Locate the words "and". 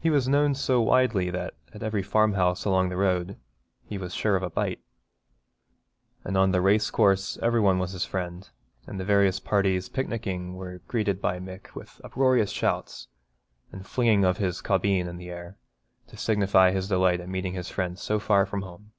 6.24-6.36, 8.84-8.98, 13.70-13.82